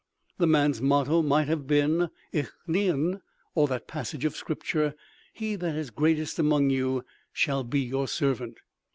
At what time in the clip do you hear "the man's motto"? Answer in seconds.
0.39-1.21